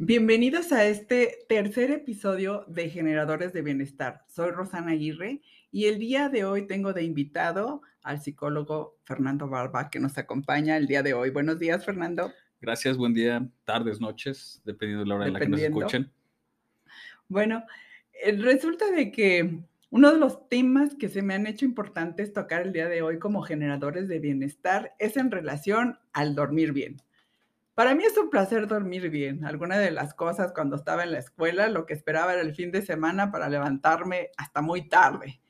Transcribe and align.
Bienvenidos 0.00 0.70
a 0.70 0.84
este 0.84 1.40
tercer 1.48 1.90
episodio 1.90 2.64
de 2.68 2.88
Generadores 2.88 3.52
de 3.52 3.62
Bienestar. 3.62 4.22
Soy 4.28 4.52
Rosana 4.52 4.92
Aguirre 4.92 5.42
y 5.72 5.86
el 5.86 5.98
día 5.98 6.28
de 6.28 6.44
hoy 6.44 6.68
tengo 6.68 6.92
de 6.92 7.02
invitado 7.02 7.82
al 8.04 8.22
psicólogo 8.22 8.96
Fernando 9.02 9.48
Barba 9.48 9.90
que 9.90 9.98
nos 9.98 10.16
acompaña 10.16 10.76
el 10.76 10.86
día 10.86 11.02
de 11.02 11.14
hoy. 11.14 11.30
Buenos 11.30 11.58
días, 11.58 11.84
Fernando. 11.84 12.32
Gracias, 12.60 12.96
buen 12.96 13.12
día, 13.12 13.44
tardes, 13.64 14.00
noches, 14.00 14.62
dependiendo 14.64 15.02
de 15.02 15.08
la 15.08 15.14
hora 15.16 15.26
en 15.26 15.32
la 15.32 15.40
que 15.40 15.48
nos 15.48 15.60
escuchen. 15.60 16.12
Bueno, 17.26 17.64
eh, 18.22 18.36
resulta 18.36 18.92
de 18.92 19.10
que 19.10 19.58
uno 19.90 20.12
de 20.12 20.18
los 20.20 20.48
temas 20.48 20.94
que 20.94 21.08
se 21.08 21.22
me 21.22 21.34
han 21.34 21.48
hecho 21.48 21.64
importantes 21.64 22.32
tocar 22.32 22.62
el 22.62 22.72
día 22.72 22.88
de 22.88 23.02
hoy 23.02 23.18
como 23.18 23.42
generadores 23.42 24.06
de 24.06 24.20
bienestar 24.20 24.94
es 25.00 25.16
en 25.16 25.32
relación 25.32 25.98
al 26.12 26.36
dormir 26.36 26.72
bien. 26.72 27.02
Para 27.78 27.94
mí 27.94 28.02
es 28.02 28.18
un 28.18 28.28
placer 28.28 28.66
dormir 28.66 29.08
bien. 29.08 29.44
Alguna 29.44 29.78
de 29.78 29.92
las 29.92 30.12
cosas 30.12 30.52
cuando 30.52 30.74
estaba 30.74 31.04
en 31.04 31.12
la 31.12 31.20
escuela, 31.20 31.68
lo 31.68 31.86
que 31.86 31.94
esperaba 31.94 32.32
era 32.32 32.42
el 32.42 32.52
fin 32.52 32.72
de 32.72 32.82
semana 32.82 33.30
para 33.30 33.48
levantarme 33.48 34.30
hasta 34.36 34.62
muy 34.62 34.88
tarde. 34.88 35.40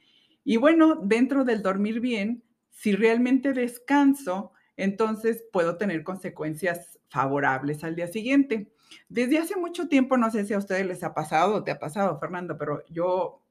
Y 0.45 0.59
bueno, 0.59 0.97
dentro 1.03 1.47
del 1.47 1.63
dormir 1.63 2.01
bien, 2.01 2.45
si 2.69 2.95
realmente 2.95 3.55
descanso, 3.55 4.53
entonces 4.77 5.43
puedo 5.51 5.79
tener 5.79 6.05
consecuencias 6.05 6.99
favorables 7.09 7.83
al 7.83 7.97
día 7.97 8.09
siguiente. 8.09 8.75
Desde 9.09 9.39
hace 9.39 9.57
mucho 9.57 9.89
tiempo, 9.89 10.19
no 10.19 10.31
sé 10.31 10.45
si 10.45 10.53
a 10.53 10.59
ustedes 10.59 10.85
les 10.85 11.03
ha 11.05 11.15
pasado 11.15 11.55
o 11.55 11.65
te 11.65 11.71
ha 11.71 11.79
pasado, 11.79 12.19
Fernando, 12.19 12.59
pero 12.59 12.83
yo 12.91 13.43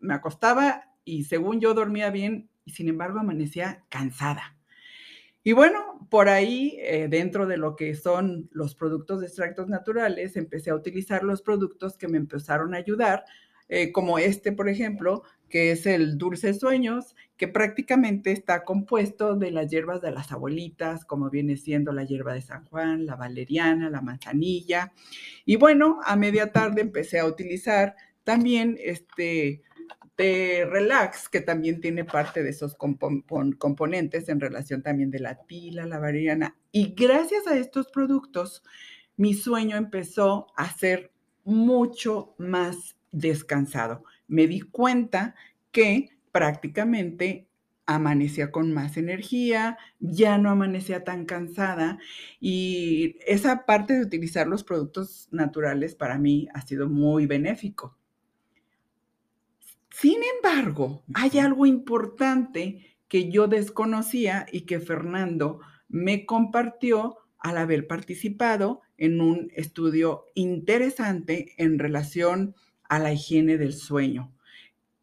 me 0.00 0.14
acostaba 0.14 0.84
y 1.04 1.24
según 1.24 1.60
yo 1.60 1.74
dormía 1.74 2.08
bien 2.08 2.48
y 2.64 2.70
sin 2.70 2.88
embargo 2.88 3.18
amanecía 3.18 3.84
cansada. 3.90 4.56
Y 5.44 5.52
bueno, 5.52 6.06
por 6.08 6.28
ahí, 6.28 6.76
eh, 6.80 7.08
dentro 7.08 7.46
de 7.46 7.56
lo 7.56 7.74
que 7.74 7.94
son 7.96 8.48
los 8.52 8.74
productos 8.74 9.20
de 9.20 9.26
extractos 9.26 9.68
naturales, 9.68 10.36
empecé 10.36 10.70
a 10.70 10.76
utilizar 10.76 11.24
los 11.24 11.42
productos 11.42 11.96
que 11.98 12.06
me 12.06 12.18
empezaron 12.18 12.74
a 12.74 12.78
ayudar, 12.78 13.24
eh, 13.68 13.90
como 13.90 14.18
este, 14.18 14.52
por 14.52 14.68
ejemplo, 14.68 15.24
que 15.48 15.72
es 15.72 15.86
el 15.86 16.16
Dulce 16.16 16.54
Sueños, 16.54 17.16
que 17.36 17.48
prácticamente 17.48 18.30
está 18.30 18.64
compuesto 18.64 19.34
de 19.34 19.50
las 19.50 19.68
hierbas 19.68 20.00
de 20.00 20.12
las 20.12 20.30
abuelitas, 20.30 21.04
como 21.04 21.28
viene 21.28 21.56
siendo 21.56 21.92
la 21.92 22.04
hierba 22.04 22.34
de 22.34 22.42
San 22.42 22.64
Juan, 22.66 23.04
la 23.04 23.16
valeriana, 23.16 23.90
la 23.90 24.00
manzanilla. 24.00 24.92
Y 25.44 25.56
bueno, 25.56 25.98
a 26.04 26.14
media 26.16 26.52
tarde 26.52 26.82
empecé 26.82 27.18
a 27.18 27.26
utilizar 27.26 27.96
también 28.24 28.78
este 28.80 29.62
de 30.16 30.66
relax, 30.66 31.28
que 31.28 31.40
también 31.40 31.80
tiene 31.80 32.04
parte 32.04 32.42
de 32.42 32.50
esos 32.50 32.76
componentes 32.76 34.28
en 34.28 34.40
relación 34.40 34.82
también 34.82 35.10
de 35.10 35.20
la 35.20 35.42
tila, 35.44 35.86
la 35.86 35.98
valeriana. 35.98 36.56
Y 36.70 36.94
gracias 36.94 37.46
a 37.46 37.56
estos 37.56 37.88
productos, 37.88 38.62
mi 39.16 39.34
sueño 39.34 39.76
empezó 39.76 40.46
a 40.56 40.70
ser 40.70 41.12
mucho 41.44 42.34
más 42.38 42.96
descansado. 43.10 44.04
Me 44.28 44.46
di 44.46 44.60
cuenta 44.60 45.34
que 45.70 46.10
prácticamente 46.30 47.48
amanecía 47.86 48.50
con 48.52 48.72
más 48.72 48.96
energía, 48.96 49.76
ya 49.98 50.38
no 50.38 50.50
amanecía 50.50 51.04
tan 51.04 51.26
cansada 51.26 51.98
y 52.40 53.16
esa 53.26 53.66
parte 53.66 53.94
de 53.94 54.04
utilizar 54.04 54.46
los 54.46 54.62
productos 54.64 55.28
naturales 55.32 55.94
para 55.94 56.16
mí 56.18 56.48
ha 56.54 56.62
sido 56.62 56.88
muy 56.88 57.26
benéfico. 57.26 57.98
Sin 60.02 60.18
embargo, 60.36 61.04
hay 61.14 61.38
algo 61.38 61.64
importante 61.64 62.98
que 63.06 63.30
yo 63.30 63.46
desconocía 63.46 64.46
y 64.50 64.62
que 64.62 64.80
Fernando 64.80 65.60
me 65.88 66.26
compartió 66.26 67.18
al 67.38 67.56
haber 67.56 67.86
participado 67.86 68.80
en 68.96 69.20
un 69.20 69.52
estudio 69.54 70.24
interesante 70.34 71.54
en 71.56 71.78
relación 71.78 72.56
a 72.88 72.98
la 72.98 73.12
higiene 73.12 73.58
del 73.58 73.74
sueño, 73.74 74.34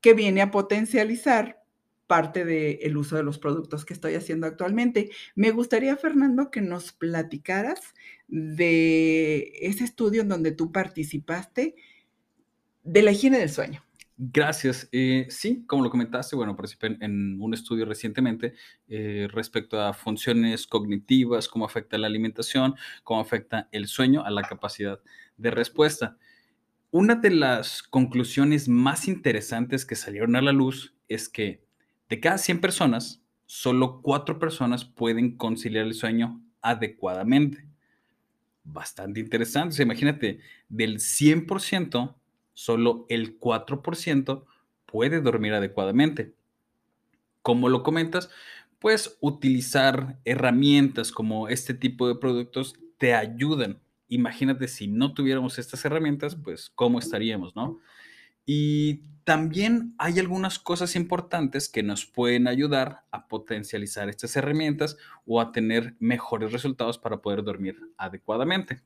que 0.01 0.13
viene 0.13 0.41
a 0.41 0.51
potencializar 0.51 1.63
parte 2.05 2.43
del 2.43 2.97
uso 2.97 3.15
de 3.15 3.23
los 3.23 3.39
productos 3.39 3.85
que 3.85 3.93
estoy 3.93 4.15
haciendo 4.15 4.47
actualmente. 4.47 5.11
Me 5.33 5.51
gustaría, 5.51 5.95
Fernando, 5.95 6.51
que 6.51 6.59
nos 6.59 6.91
platicaras 6.91 7.93
de 8.27 9.53
ese 9.61 9.85
estudio 9.85 10.23
en 10.23 10.27
donde 10.27 10.51
tú 10.51 10.73
participaste 10.73 11.75
de 12.83 13.01
la 13.01 13.11
higiene 13.11 13.39
del 13.39 13.49
sueño. 13.49 13.81
Gracias. 14.21 14.89
Eh, 14.91 15.27
sí, 15.29 15.63
como 15.65 15.81
lo 15.81 15.89
comentaste, 15.89 16.35
bueno, 16.35 16.53
participé 16.53 16.97
en, 16.99 17.41
un 17.41 17.53
estudio 17.53 17.85
recientemente 17.85 18.53
eh, 18.89 19.29
respecto 19.31 19.79
a 19.79 19.93
funciones 19.93 20.67
cognitivas, 20.67 21.47
cómo 21.47 21.63
afecta 21.63 21.97
la 21.97 22.07
alimentación, 22.07 22.75
cómo 23.05 23.21
afecta 23.21 23.69
el 23.71 23.87
sueño 23.87 24.25
a 24.25 24.29
la 24.29 24.41
capacidad 24.41 24.99
de 25.37 25.51
respuesta. 25.51 26.17
Una 26.91 27.15
de 27.15 27.29
las 27.31 27.81
conclusiones 27.81 28.67
más 28.67 29.07
interesantes 29.07 29.85
que 29.85 29.95
salieron 29.95 30.35
a 30.35 30.41
la 30.41 30.51
luz 30.51 30.93
es 31.07 31.29
que 31.29 31.63
de 32.09 32.19
cada 32.19 32.39
100 32.39 32.59
personas, 32.59 33.23
solo 33.45 34.01
4 34.01 34.37
personas 34.37 34.83
pueden 34.83 35.37
conciliar 35.37 35.85
el 35.85 35.93
sueño 35.93 36.43
adecuadamente. 36.61 37.65
Bastante 38.65 39.21
interesante. 39.21 39.81
imagínate, 39.81 40.41
del 40.67 40.99
100%, 40.99 42.18
solo 42.59 43.05
el 43.07 43.39
4% 43.39 44.43
puede 44.85 45.21
dormir 45.21 45.53
adecuadamente. 45.53 46.33
Como 47.41 47.69
lo 47.69 47.83
comentas, 47.83 48.29
pues 48.79 49.17
utilizar 49.21 50.19
herramientas 50.25 51.13
como 51.13 51.47
este 51.47 51.73
tipo 51.73 52.09
de 52.09 52.15
productos 52.15 52.75
te 52.97 53.13
ayudan. 53.13 53.79
Imagínate 54.09 54.67
si 54.67 54.87
no 54.89 55.13
tuviéramos 55.13 55.57
estas 55.57 55.85
herramientas, 55.85 56.35
pues 56.35 56.69
cómo 56.75 56.99
estaríamos, 56.99 57.55
¿no? 57.55 57.79
Y 58.45 59.03
también 59.23 59.95
hay 59.97 60.19
algunas 60.19 60.59
cosas 60.59 60.97
importantes 60.97 61.69
que 61.69 61.81
nos 61.81 62.05
pueden 62.05 62.45
ayudar 62.45 63.05
a 63.11 63.29
potencializar 63.29 64.09
estas 64.09 64.35
herramientas 64.35 64.97
o 65.25 65.39
a 65.39 65.53
tener 65.53 65.95
mejores 65.99 66.51
resultados 66.51 66.97
para 66.97 67.21
poder 67.21 67.41
dormir 67.41 67.79
adecuadamente. 67.95 68.81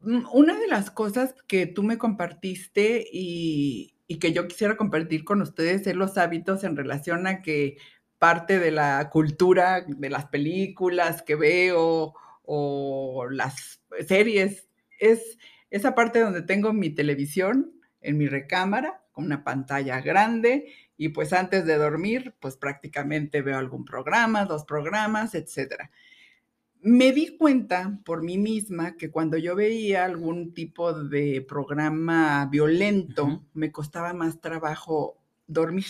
Mm, 0.00 0.22
una 0.32 0.58
de 0.58 0.66
las 0.66 0.90
cosas 0.90 1.34
que 1.46 1.66
tú 1.66 1.82
me 1.82 1.98
compartiste 1.98 3.06
y, 3.12 3.94
que 4.20 4.32
yo 4.32 4.48
quisiera 4.48 4.76
compartir 4.76 5.24
con 5.24 5.40
ustedes 5.40 5.86
es 5.86 5.94
los 5.94 6.18
hábitos 6.18 6.64
en 6.64 6.76
relación 6.76 7.26
a 7.26 7.42
que 7.42 7.76
parte 8.18 8.58
de 8.58 8.70
la 8.72 9.08
cultura 9.10 9.84
de 9.86 10.10
las 10.10 10.26
películas 10.26 11.22
que 11.22 11.36
veo 11.36 12.14
o 12.42 13.28
las 13.30 13.80
series 14.08 14.68
es 14.98 15.38
esa 15.70 15.94
parte 15.94 16.20
donde 16.20 16.42
tengo 16.42 16.72
mi 16.72 16.90
televisión 16.90 17.72
en 18.00 18.18
mi 18.18 18.26
recámara 18.26 19.04
con 19.12 19.26
una 19.26 19.44
pantalla 19.44 20.00
grande 20.00 20.72
y 20.96 21.10
pues 21.10 21.32
antes 21.32 21.64
de 21.64 21.76
dormir 21.78 22.34
pues 22.40 22.56
prácticamente 22.56 23.42
veo 23.42 23.58
algún 23.58 23.84
programa, 23.84 24.44
dos 24.44 24.64
programas, 24.64 25.34
etcétera 25.34 25.90
me 26.82 27.12
di 27.12 27.36
cuenta 27.36 28.00
por 28.04 28.22
mí 28.22 28.38
misma 28.38 28.96
que 28.96 29.10
cuando 29.10 29.36
yo 29.36 29.54
veía 29.54 30.04
algún 30.04 30.54
tipo 30.54 30.92
de 30.92 31.44
programa 31.46 32.46
violento, 32.46 33.44
me 33.52 33.70
costaba 33.70 34.12
más 34.12 34.40
trabajo 34.40 35.18
dormir. 35.46 35.86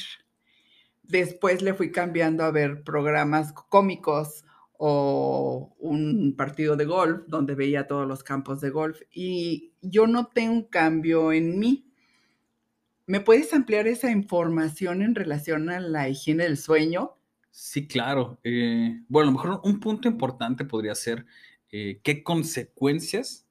Después 1.03 1.63
le 1.63 1.75
fui 1.75 1.93
cambiando 1.93 2.45
a 2.45 2.51
ver 2.51 2.83
programas 2.83 3.53
cómicos 3.53 4.45
o 4.79 5.75
un 5.79 6.35
partido 6.37 6.77
de 6.77 6.87
golf 6.87 7.23
donde 7.27 7.55
veía 7.55 7.87
todos 7.87 8.09
los 8.09 8.23
campos 8.23 8.61
de 8.61 8.71
golf 8.71 9.01
y 9.13 9.75
yo 9.83 10.07
noté 10.07 10.49
un 10.49 10.63
cambio 10.63 11.33
en 11.33 11.59
mí. 11.59 11.93
¿Me 13.07 13.21
puedes 13.21 13.53
ampliar 13.53 13.87
esa 13.87 14.11
información 14.11 15.03
en 15.03 15.15
relación 15.15 15.69
a 15.69 15.81
la 15.81 16.09
higiene 16.09 16.45
del 16.45 16.57
sueño? 16.57 17.20
Sí, 17.51 17.87
claro. 17.87 18.39
Eh, 18.45 19.01
bueno, 19.09 19.31
a 19.31 19.33
lo 19.33 19.39
mejor 19.39 19.61
un 19.65 19.81
punto 19.81 20.09
importante 20.09 20.65
podría 20.65 20.95
ser 20.95 21.27
eh, 21.71 22.01
qué 22.03 22.23
consecuencias 22.23 23.47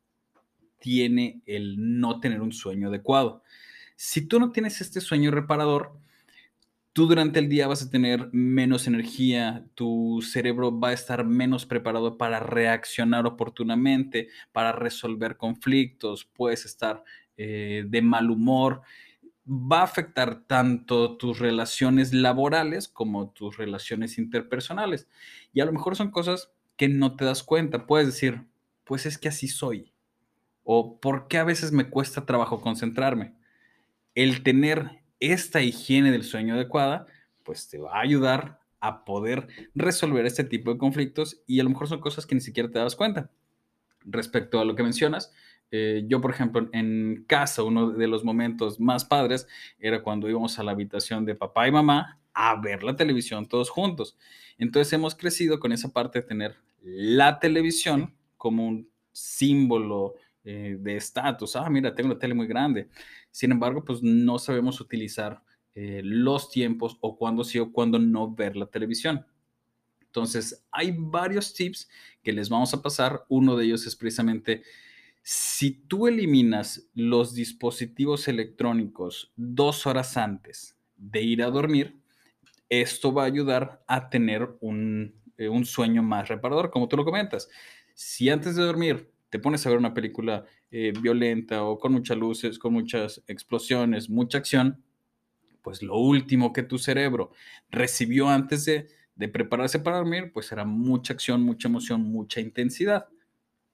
tiene 0.80 1.42
el 1.46 2.00
no 2.00 2.20
tener 2.20 2.42
un 2.42 2.54
sueño 2.54 2.90
adecuado. 2.90 3.44
Si 3.96 4.28
tú 4.28 4.40
no 4.40 4.52
tienes 4.52 4.82
este 4.82 5.02
sueño 5.02 5.32
reparador, 5.32 6.00
tú 6.94 7.08
durante 7.08 7.40
el 7.40 7.50
día 7.50 7.68
vas 7.68 7.84
a 7.84 7.90
tener 7.90 8.30
menos 8.34 8.88
energía, 8.88 9.66
tu 9.76 10.22
cerebro 10.22 10.78
va 10.80 10.90
a 10.90 10.94
estar 10.94 11.26
menos 11.26 11.66
preparado 11.66 12.18
para 12.18 12.40
reaccionar 12.40 13.26
oportunamente, 13.26 14.30
para 14.52 14.72
resolver 14.74 15.38
conflictos, 15.38 16.26
puedes 16.26 16.66
estar 16.66 17.04
eh, 17.38 17.86
de 17.88 18.02
mal 18.02 18.30
humor 18.32 18.82
va 19.50 19.80
a 19.80 19.84
afectar 19.84 20.44
tanto 20.46 21.18
tus 21.18 21.40
relaciones 21.40 22.14
laborales 22.14 22.88
como 22.88 23.32
tus 23.32 23.58
relaciones 23.58 24.20
interpersonales. 24.20 25.08
Y 25.54 25.62
a 25.62 25.66
lo 25.66 25.74
mejor 25.74 25.96
son 25.96 26.12
cosas 26.12 26.52
que 26.78 26.88
no 26.88 27.16
te 27.16 27.26
das 27.26 27.42
cuenta. 27.42 27.88
Puedes 27.88 28.08
decir, 28.08 28.46
pues 28.84 29.06
es 29.08 29.18
que 29.18 29.30
así 29.30 29.48
soy. 29.48 29.92
O 30.64 31.00
¿por 31.00 31.28
qué 31.28 31.40
a 31.40 31.44
veces 31.44 31.72
me 31.72 31.90
cuesta 31.90 32.26
trabajo 32.26 32.62
concentrarme? 32.62 33.34
El 34.14 34.44
tener 34.44 35.02
esta 35.20 35.62
higiene 35.62 36.12
del 36.12 36.24
sueño 36.24 36.54
adecuada, 36.54 37.08
pues 37.44 37.68
te 37.68 37.80
va 37.80 37.98
a 37.98 38.02
ayudar 38.02 38.60
a 38.80 39.04
poder 39.04 39.48
resolver 39.74 40.26
este 40.26 40.44
tipo 40.44 40.72
de 40.72 40.78
conflictos 40.78 41.42
y 41.48 41.60
a 41.60 41.64
lo 41.64 41.72
mejor 41.72 41.88
son 41.88 42.00
cosas 42.00 42.26
que 42.26 42.36
ni 42.36 42.42
siquiera 42.42 42.70
te 42.70 42.80
das 42.80 42.96
cuenta. 42.96 43.32
Respecto 44.06 44.60
a 44.60 44.66
lo 44.66 44.76
que 44.76 44.84
mencionas, 44.84 45.34
Eh, 45.72 46.04
yo, 46.08 46.20
por 46.20 46.32
ejemplo, 46.32 46.68
en 46.74 47.26
casa, 47.28 47.64
uno 47.64 47.92
de 47.92 48.08
los 48.08 48.24
momentos 48.24 48.80
más 48.80 49.06
padres 49.06 49.48
era 49.80 50.02
cuando 50.02 50.30
íbamos 50.30 50.58
a 50.58 50.64
la 50.64 50.72
habitación 50.72 51.26
de 51.26 51.36
papá 51.36 51.68
y 51.68 51.72
mamá 51.72 52.20
a 52.34 52.60
ver 52.60 52.84
la 52.84 52.96
televisión 52.96 53.48
todos 53.48 53.70
juntos. 53.70 54.18
Entonces 54.58 54.92
hemos 54.94 55.16
crecido 55.16 55.60
con 55.60 55.72
esa 55.72 55.92
parte 55.92 56.22
de 56.22 56.28
tener 56.28 56.56
la 56.82 57.40
televisión 57.40 58.14
como 58.38 58.68
un 58.68 58.90
símbolo 59.12 60.16
eh, 60.44 60.78
de 60.80 60.96
estatus. 60.96 61.56
Ah, 61.56 61.70
mira, 61.70 61.94
tengo 61.94 62.12
una 62.12 62.20
tele 62.20 62.34
muy 62.34 62.48
grande. 62.48 62.90
Sin 63.30 63.52
embargo, 63.52 63.84
pues 63.84 64.02
no 64.02 64.40
sabemos 64.40 64.80
utilizar 64.80 65.44
eh, 65.76 66.02
los 66.04 66.50
tiempos 66.50 66.98
o 67.02 67.18
cuándo 67.18 67.44
sí 67.44 67.60
o 67.60 67.72
cuándo 67.72 68.00
no 68.00 68.34
ver 68.34 68.56
la 68.56 68.66
televisión. 68.66 69.26
Entonces, 70.02 70.66
hay 70.72 70.96
varios 70.98 71.54
tips 71.54 71.88
que 72.24 72.34
les 72.34 72.50
vamos 72.50 72.74
a 72.74 72.82
pasar. 72.82 73.26
Uno 73.30 73.56
de 73.56 73.66
ellos 73.66 73.86
es 73.86 73.96
precisamente 73.96 74.64
si 75.32 75.74
tú 75.74 76.08
eliminas 76.08 76.90
los 76.96 77.36
dispositivos 77.36 78.28
electrónicos 78.28 79.32
dos 79.36 79.86
horas 79.86 80.18
antes 80.18 80.76
de 80.98 81.22
ir 81.22 81.44
a 81.44 81.52
dormir, 81.52 82.02
esto 82.68 83.14
va 83.14 83.22
a 83.22 83.26
ayudar 83.28 83.84
a 83.86 84.10
tener 84.10 84.50
un, 84.60 85.14
eh, 85.38 85.48
sueño 85.66 86.02
más 86.02 86.30
reparador, 86.30 86.72
como 86.72 86.88
tú 86.88 86.98
lo 86.98 87.06
comentas. 87.06 87.48
Si 87.94 88.28
antes 88.28 88.56
de 88.56 88.64
dormir 88.64 89.12
te 89.30 89.38
pones 89.38 89.64
a 89.64 89.70
ver 89.70 89.78
una 89.78 89.94
película 89.94 90.46
eh, 90.72 90.94
violenta 91.00 91.64
o 91.64 91.78
con 91.78 91.92
muchas 91.92 92.18
luces, 92.18 92.58
con 92.58 92.74
muchas 92.74 93.22
explosiones, 93.28 94.10
mucha 94.10 94.40
acción, 94.40 94.84
pues 95.62 95.84
lo 95.84 95.96
último 95.96 96.54
que 96.54 96.64
tu 96.64 96.80
cerebro 96.80 97.34
recibió 97.70 98.30
antes 98.30 98.66
de, 98.66 98.88
prepararse 99.28 99.78
para 99.78 99.98
dormir, 99.98 100.32
pues 100.34 100.52
era 100.52 100.66
mucha 100.66 101.14
acción, 101.14 101.44
mucha 101.44 101.68
emoción, 101.68 102.02
mucha 102.02 102.42
intensidad 102.42 103.10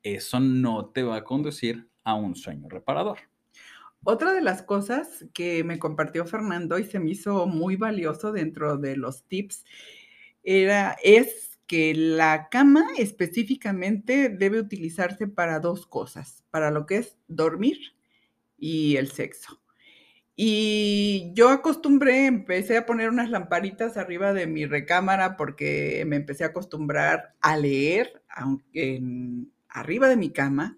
eso 0.05 0.39
no 0.39 0.85
te 0.85 1.01
va 1.03 1.17
a 1.17 1.23
conducir 1.23 1.89
a 2.03 2.13
un 2.13 2.35
sueño 2.35 2.69
reparador. 2.69 3.17
Otra 4.03 4.33
de 4.33 4.41
las 4.41 4.61
cosas 4.61 5.25
que 5.33 5.63
me 5.63 5.79
compartió 5.79 6.25
Fernando 6.27 6.77
y 6.77 6.83
se 6.83 6.99
me 6.99 7.09
hizo 7.09 7.47
muy 7.47 7.75
valioso 7.75 8.31
dentro 8.31 8.77
de 8.77 8.95
los 8.97 9.23
tips 9.23 9.65
era, 10.43 10.95
es 11.03 11.57
que 11.65 11.95
la 11.95 12.49
cama 12.49 12.85
específicamente 12.99 14.29
debe 14.29 14.59
utilizarse 14.59 15.27
para 15.27 15.59
dos 15.59 15.87
cosas, 15.87 16.43
para 16.51 16.69
lo 16.69 16.85
que 16.85 16.97
es 16.97 17.17
dormir 17.27 17.79
y 18.59 18.97
el 18.97 19.09
sexo. 19.09 19.59
Y 20.35 21.31
yo 21.33 21.49
acostumbré, 21.49 22.27
empecé 22.27 22.77
a 22.77 22.85
poner 22.85 23.09
unas 23.09 23.31
lamparitas 23.31 23.97
arriba 23.97 24.33
de 24.33 24.45
mi 24.45 24.67
recámara 24.67 25.35
porque 25.35 26.03
me 26.05 26.17
empecé 26.17 26.43
a 26.43 26.47
acostumbrar 26.47 27.33
a 27.41 27.57
leer, 27.57 28.21
aunque 28.29 28.97
en, 28.97 29.54
arriba 29.75 30.07
de 30.07 30.17
mi 30.17 30.31
cama. 30.31 30.77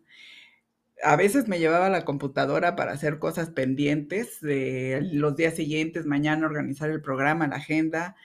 A 1.03 1.15
veces 1.15 1.47
me 1.47 1.59
llevaba 1.59 1.89
la 1.89 2.05
computadora 2.05 2.75
para 2.75 2.91
hacer 2.91 3.19
cosas 3.19 3.51
pendientes 3.51 4.39
los 4.41 5.35
días 5.35 5.55
siguientes, 5.55 6.05
mañana 6.05 6.47
organizar 6.47 6.89
el 6.89 7.01
programa, 7.01 7.47
la 7.47 7.57
agenda. 7.57 8.15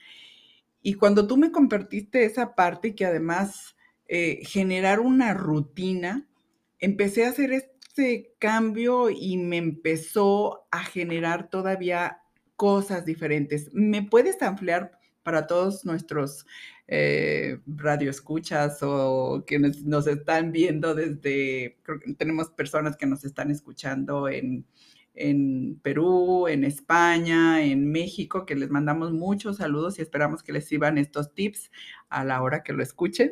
Y 0.81 0.95
cuando 0.95 1.27
tú 1.27 1.37
me 1.37 1.51
compartiste 1.51 2.25
esa 2.25 2.55
parte 2.55 2.95
que 2.95 3.05
además 3.05 3.75
eh, 4.07 4.41
generar 4.43 4.99
una 4.99 5.33
rutina, 5.33 6.27
empecé 6.79 7.25
a 7.25 7.29
hacer 7.29 7.53
este 7.53 8.33
cambio 8.39 9.09
y 9.11 9.37
me 9.37 9.57
empezó 9.57 10.67
a 10.71 10.83
generar 10.83 11.49
todavía 11.49 12.21
cosas 12.55 13.05
diferentes. 13.05 13.69
¿Me 13.71 14.01
puedes 14.01 14.41
ampliar 14.41 14.99
para 15.23 15.47
todos 15.47 15.85
nuestros 15.85 16.45
eh, 16.87 17.59
radioescuchas 17.65 18.79
o 18.81 19.43
que 19.47 19.57
nos, 19.59 20.07
están 20.07 20.51
viendo 20.51 20.93
desde, 20.93 21.77
creo 21.81 21.99
que 21.99 22.13
tenemos 22.13 22.49
personas 22.49 22.97
que 22.97 23.05
nos 23.05 23.23
están 23.23 23.49
escuchando 23.49 24.27
en, 24.27 24.65
en 25.15 25.79
Perú, 25.81 26.47
en 26.47 26.63
España, 26.63 27.63
en 27.63 27.91
México, 27.91 28.45
que 28.45 28.55
les 28.55 28.69
mandamos 28.69 29.13
muchos 29.13 29.57
saludos 29.57 29.97
y 29.97 30.01
esperamos 30.01 30.43
que 30.43 30.53
les 30.53 30.67
sirvan 30.67 30.97
estos 30.97 31.33
tips 31.33 31.71
a 32.09 32.25
la 32.25 32.41
hora 32.41 32.63
que 32.63 32.73
lo 32.73 32.83
escuchen. 32.83 33.31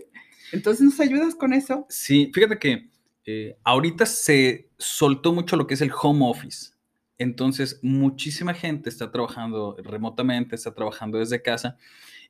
Entonces, 0.52 0.84
¿nos 0.84 1.00
ayudas 1.00 1.36
con 1.36 1.54
eso? 1.54 1.86
Sí, 1.90 2.32
fíjate 2.34 2.58
que 2.58 2.90
eh, 3.26 3.58
ahorita 3.64 4.06
se 4.06 4.70
soltó 4.78 5.34
mucho 5.34 5.56
lo 5.56 5.68
que 5.68 5.76
es 5.76 5.82
el 5.82 5.92
home 6.02 6.26
office. 6.28 6.72
Entonces, 7.22 7.80
muchísima 7.84 8.52
gente 8.56 8.90
está 8.90 9.12
trabajando 9.12 9.78
remotamente, 9.84 10.56
está 10.56 10.74
trabajando 10.74 11.20
desde 11.20 11.44
casa 11.44 11.78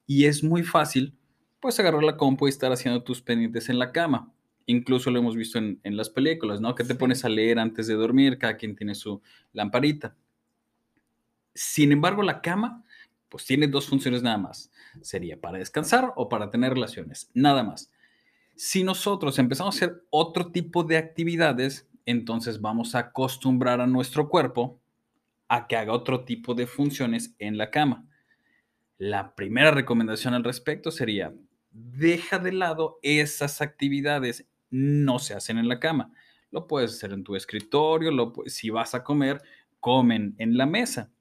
y 0.06 0.26
es 0.26 0.44
muy 0.44 0.64
fácil, 0.64 1.18
pues, 1.62 1.80
agarrar 1.80 2.04
la 2.04 2.18
compu 2.18 2.46
y 2.46 2.50
estar 2.50 2.74
haciendo 2.74 3.02
tus 3.02 3.22
pendientes 3.22 3.70
en 3.70 3.80
la 3.80 3.94
cama. 3.94 4.34
Incluso 4.66 5.10
lo 5.10 5.20
hemos 5.20 5.38
visto 5.38 5.60
en, 5.60 5.80
las 5.96 6.10
películas, 6.10 6.60
¿no? 6.60 6.76
Que 6.76 6.84
te 6.84 6.94
pones 6.94 7.24
a 7.24 7.30
leer 7.30 7.58
antes 7.58 7.88
de 7.88 7.94
dormir, 7.94 8.38
cada 8.38 8.58
quien 8.58 8.76
tiene 8.76 8.94
su 8.94 9.22
lamparita. 9.54 10.14
Sin 11.54 11.94
embargo, 11.94 12.22
la 12.22 12.42
cama, 12.42 12.84
pues 13.30 13.46
tiene 13.46 13.68
dos 13.68 13.88
funciones 13.88 14.22
nada 14.22 14.40
más. 14.40 14.74
Sería 15.00 15.40
para 15.40 15.60
descansar 15.60 16.12
o 16.18 16.28
para 16.28 16.50
tener 16.52 16.74
relaciones, 16.74 17.32
nada 17.34 17.64
más. 17.64 17.94
Si 18.58 18.84
nosotros 18.84 19.40
empezamos 19.40 19.74
a 19.74 19.78
hacer 19.78 20.04
otro 20.10 20.52
tipo 20.52 20.84
de 20.84 20.98
actividades, 20.98 21.88
entonces 22.06 22.60
vamos 22.60 22.94
a 22.94 23.00
acostumbrar 23.00 23.80
a 23.80 23.88
nuestro 23.88 24.28
cuerpo 24.28 24.81
a 25.54 25.68
que 25.68 25.76
haga 25.76 25.92
otro 25.92 26.24
tipo 26.24 26.56
de 26.56 26.66
funciones 26.66 27.36
en 27.38 27.58
la 27.58 27.72
cama. 27.72 28.08
La 28.98 29.36
primera 29.36 29.72
recomendación 29.72 30.34
al 30.34 30.46
respecto 30.46 30.92
sería, 30.92 31.34
deja 31.72 32.40
de 32.40 32.54
lado 32.54 33.00
esas 33.02 33.62
actividades, 33.62 34.48
no 34.70 35.20
se 35.20 35.34
hacen 35.34 35.58
en 35.58 35.68
la 35.68 35.78
cama. 35.78 36.14
Lo 36.52 36.68
puedes 36.68 36.94
hacer 36.94 37.12
en 37.12 37.26
tu 37.26 37.36
escritorio, 37.36 38.12
lo, 38.12 38.32
si 38.46 38.70
vas 38.70 38.96
a 38.96 39.04
comer, 39.04 39.42
comen 39.82 40.36
en 40.38 40.56
la 40.56 40.66
mesa. 40.66 41.12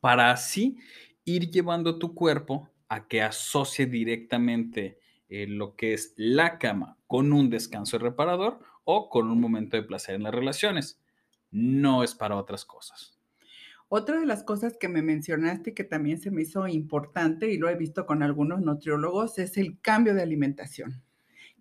Para 0.00 0.32
así 0.32 0.78
ir 1.24 1.48
llevando 1.48 2.00
tu 2.00 2.16
cuerpo 2.16 2.70
a 2.88 3.06
que 3.06 3.22
asocie 3.22 3.86
directamente 3.86 4.98
eh, 5.28 5.46
lo 5.46 5.76
que 5.76 5.94
es 5.94 6.12
la 6.16 6.58
cama 6.58 6.98
con 7.06 7.32
un 7.32 7.50
descanso 7.50 7.98
reparador 7.98 8.58
o 8.82 9.08
con 9.08 9.30
un 9.30 9.40
momento 9.40 9.76
de 9.76 9.84
placer 9.84 10.16
en 10.16 10.24
las 10.24 10.34
relaciones. 10.34 11.01
No 11.52 12.02
es 12.02 12.14
para 12.14 12.36
otras 12.36 12.64
cosas. 12.64 13.18
Otra 13.88 14.18
de 14.18 14.26
las 14.26 14.42
cosas 14.42 14.78
que 14.80 14.88
me 14.88 15.02
mencionaste 15.02 15.74
que 15.74 15.84
también 15.84 16.18
se 16.18 16.30
me 16.30 16.42
hizo 16.42 16.66
importante 16.66 17.52
y 17.52 17.58
lo 17.58 17.68
he 17.68 17.76
visto 17.76 18.06
con 18.06 18.22
algunos 18.22 18.62
nutriólogos 18.62 19.38
es 19.38 19.58
el 19.58 19.78
cambio 19.80 20.14
de 20.14 20.22
alimentación. 20.22 21.02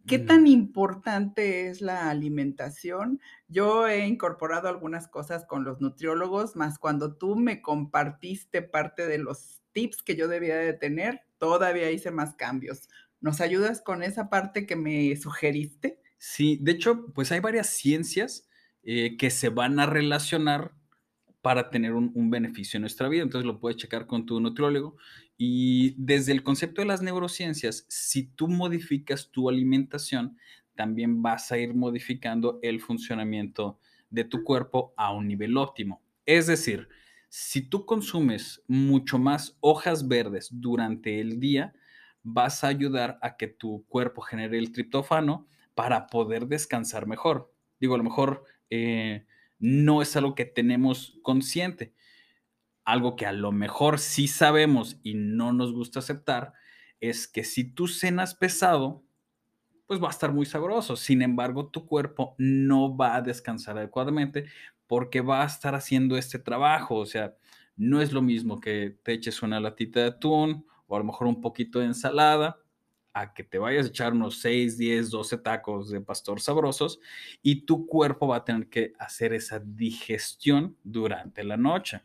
¿Qué 0.07 0.19
mm. 0.19 0.25
tan 0.25 0.47
importante 0.47 1.67
es 1.67 1.81
la 1.81 2.09
alimentación? 2.09 3.19
Yo 3.49 3.85
he 3.85 4.07
incorporado 4.07 4.69
algunas 4.69 5.09
cosas 5.09 5.45
con 5.45 5.65
los 5.65 5.81
nutriólogos, 5.81 6.55
más 6.55 6.79
cuando 6.79 7.15
tú 7.15 7.35
me 7.35 7.61
compartiste 7.61 8.61
parte 8.61 9.07
de 9.07 9.17
los 9.17 9.61
tips 9.73 10.01
que 10.01 10.15
yo 10.15 10.27
debía 10.27 10.55
de 10.55 10.73
tener, 10.73 11.21
todavía 11.37 11.91
hice 11.91 12.11
más 12.11 12.35
cambios. 12.35 12.89
¿Nos 13.19 13.41
ayudas 13.41 13.81
con 13.81 14.03
esa 14.03 14.29
parte 14.29 14.65
que 14.65 14.75
me 14.75 15.15
sugeriste? 15.15 15.99
Sí, 16.17 16.57
de 16.61 16.71
hecho, 16.71 17.07
pues 17.13 17.31
hay 17.31 17.39
varias 17.39 17.67
ciencias 17.67 18.47
eh, 18.83 19.17
que 19.17 19.29
se 19.29 19.49
van 19.49 19.79
a 19.79 19.85
relacionar 19.85 20.73
para 21.41 21.69
tener 21.69 21.93
un, 21.93 22.29
beneficio 22.29 22.77
en 22.77 22.81
nuestra 22.81 23.09
vida. 23.09 23.23
Entonces 23.23 23.45
lo 23.45 23.59
puedes 23.59 23.77
checar 23.77 24.05
con 24.05 24.25
tu 24.25 24.39
nutriólogo. 24.39 24.95
Y 25.37 25.95
desde 25.97 26.31
el 26.31 26.43
concepto 26.43 26.81
de 26.81 26.87
las 26.87 27.01
neurociencias, 27.01 27.85
si 27.89 28.23
tú 28.23 28.47
modificas 28.47 29.31
tu 29.31 29.49
alimentación, 29.49 30.37
también 30.75 31.21
vas 31.21 31.51
a 31.51 31.57
ir 31.57 31.73
modificando 31.73 32.59
el 32.61 32.79
funcionamiento 32.79 33.79
de 34.09 34.23
tu 34.23 34.43
cuerpo 34.43 34.93
a 34.97 35.11
un 35.11 35.27
nivel 35.27 35.57
óptimo. 35.57 36.01
Es 36.25 36.45
decir, 36.47 36.87
si 37.29 37.61
tú 37.61 37.85
consumes 37.85 38.63
mucho 38.67 39.17
más 39.17 39.57
hojas 39.61 40.07
verdes 40.07 40.49
durante 40.51 41.19
el 41.19 41.39
día, 41.39 41.73
vas 42.23 42.63
a 42.63 42.67
ayudar 42.67 43.17
a 43.21 43.35
que 43.37 43.47
tu 43.47 43.85
cuerpo 43.87 44.21
genere 44.21 44.59
el 44.59 44.71
triptófano 44.71 45.47
para 45.73 46.07
poder 46.07 46.47
descansar 46.47 47.07
mejor. 47.07 47.51
Digo, 47.79 47.95
a 47.95 47.97
lo 47.97 48.03
mejor 48.03 48.43
eh, 48.71 49.27
no 49.59 50.01
es 50.01 50.15
algo 50.15 50.33
que 50.33 50.45
tenemos 50.45 51.19
consciente. 51.21 51.93
Algo 52.83 53.15
que 53.15 53.27
a 53.27 53.31
lo 53.31 53.51
mejor 53.51 53.99
sí 53.99 54.27
sabemos 54.27 54.99
y 55.03 55.13
no 55.13 55.53
nos 55.53 55.71
gusta 55.71 55.99
aceptar 55.99 56.53
es 56.99 57.27
que 57.27 57.43
si 57.43 57.63
tú 57.63 57.87
cenas 57.87 58.33
pesado, 58.33 59.03
pues 59.85 60.01
va 60.01 60.07
a 60.07 60.11
estar 60.11 60.33
muy 60.33 60.45
sabroso. 60.45 60.95
Sin 60.95 61.21
embargo, 61.21 61.67
tu 61.67 61.85
cuerpo 61.85 62.35
no 62.39 62.95
va 62.95 63.15
a 63.15 63.21
descansar 63.21 63.77
adecuadamente 63.77 64.45
porque 64.87 65.21
va 65.21 65.43
a 65.43 65.47
estar 65.47 65.75
haciendo 65.75 66.17
este 66.17 66.39
trabajo. 66.39 66.95
O 66.95 67.05
sea, 67.05 67.35
no 67.75 68.01
es 68.01 68.13
lo 68.13 68.21
mismo 68.21 68.59
que 68.59 68.97
te 69.03 69.13
eches 69.13 69.43
una 69.43 69.59
latita 69.59 69.99
de 69.99 70.07
atún 70.07 70.65
o 70.87 70.95
a 70.95 70.99
lo 70.99 71.05
mejor 71.05 71.27
un 71.27 71.41
poquito 71.41 71.79
de 71.79 71.85
ensalada 71.85 72.60
a 73.13 73.33
que 73.33 73.43
te 73.43 73.57
vayas 73.57 73.85
a 73.85 73.89
echar 73.89 74.13
unos 74.13 74.39
6, 74.39 74.77
10, 74.77 75.09
12 75.09 75.37
tacos 75.37 75.89
de 75.89 76.01
pastor 76.01 76.39
sabrosos 76.39 76.99
y 77.41 77.65
tu 77.65 77.85
cuerpo 77.85 78.27
va 78.27 78.37
a 78.37 78.45
tener 78.45 78.67
que 78.67 78.93
hacer 78.99 79.33
esa 79.33 79.59
digestión 79.59 80.77
durante 80.83 81.43
la 81.43 81.57
noche. 81.57 82.01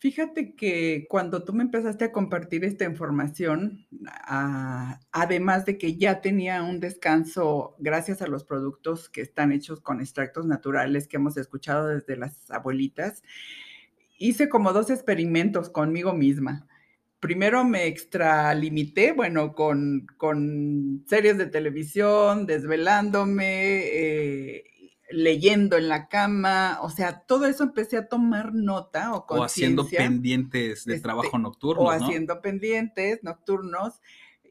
Fíjate 0.00 0.54
que 0.54 1.06
cuando 1.10 1.44
tú 1.44 1.52
me 1.52 1.62
empezaste 1.62 2.06
a 2.06 2.12
compartir 2.12 2.64
esta 2.64 2.86
información, 2.86 3.86
ah, 4.06 4.98
además 5.12 5.66
de 5.66 5.76
que 5.76 5.96
ya 5.96 6.22
tenía 6.22 6.62
un 6.62 6.80
descanso 6.80 7.76
gracias 7.78 8.22
a 8.22 8.26
los 8.26 8.44
productos 8.44 9.10
que 9.10 9.20
están 9.20 9.52
hechos 9.52 9.82
con 9.82 10.00
extractos 10.00 10.46
naturales 10.46 11.06
que 11.06 11.18
hemos 11.18 11.36
escuchado 11.36 11.88
desde 11.88 12.16
las 12.16 12.50
abuelitas, 12.50 13.22
hice 14.16 14.48
como 14.48 14.72
dos 14.72 14.88
experimentos 14.88 15.68
conmigo 15.68 16.14
misma. 16.14 16.66
Primero 17.20 17.64
me 17.64 17.86
extralimité, 17.86 19.12
bueno, 19.12 19.54
con, 19.54 20.06
con 20.16 21.04
series 21.06 21.36
de 21.36 21.46
televisión, 21.46 22.46
desvelándome, 22.46 23.82
eh, 23.84 24.64
leyendo 25.10 25.76
en 25.76 25.88
la 25.88 26.08
cama, 26.08 26.78
o 26.82 26.90
sea, 26.90 27.20
todo 27.20 27.46
eso 27.46 27.64
empecé 27.64 27.96
a 27.96 28.08
tomar 28.08 28.54
nota 28.54 29.12
o 29.14 29.26
O 29.28 29.44
haciendo 29.44 29.86
pendientes 29.86 30.84
de 30.84 30.94
este, 30.94 31.02
trabajo 31.02 31.38
nocturnos, 31.38 31.84
o 31.84 31.98
¿no? 31.98 32.04
haciendo 32.04 32.40
pendientes 32.40 33.22
nocturnos. 33.22 34.00